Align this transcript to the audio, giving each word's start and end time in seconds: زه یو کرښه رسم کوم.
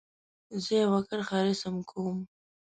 زه 0.63 0.73
یو 0.83 0.93
کرښه 1.07 1.39
رسم 1.45 1.75
کوم. 1.89 2.17